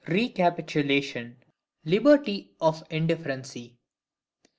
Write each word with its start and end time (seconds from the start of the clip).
Recapitulation—Liberty 0.07 2.55
of 2.59 2.81
indifferency. 2.89 3.77